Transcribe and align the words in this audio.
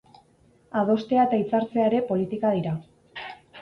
Adostea 0.81 1.27
eta 1.29 1.41
hitzartzea 1.43 1.87
ere 1.93 2.03
politika 2.11 2.57
dira. 2.61 2.77